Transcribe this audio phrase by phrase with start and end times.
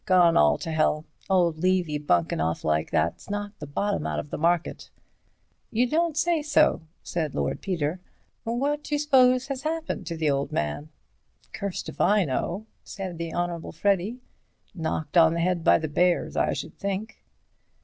[0.07, 1.05] Gone all to hell.
[1.29, 4.89] Old Levy bunkin' off like that's knocked the bottom out of the market."
[5.69, 7.99] "You don't say so," said Lord Peter;
[8.43, 10.89] "what d'you suppose has happened to the old man?"
[11.53, 14.17] "Cursed if I know," said the Honourable Freddy;
[14.73, 17.23] "knocked on the head by the bears, I should think."